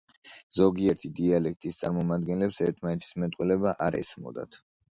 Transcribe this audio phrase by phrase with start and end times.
[0.59, 4.63] ზოგიერთი დიალექტის წარმომადგენლებს ერთმანეთის მეტყველება არ ესმოდათ.